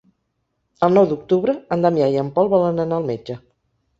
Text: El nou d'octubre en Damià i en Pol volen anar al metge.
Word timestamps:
El 0.87 0.95
nou 0.97 1.09
d'octubre 1.11 1.53
en 1.77 1.85
Damià 1.87 2.09
i 2.15 2.19
en 2.21 2.31
Pol 2.39 2.51
volen 2.57 2.83
anar 2.87 3.01
al 3.01 3.09
metge. 3.13 3.37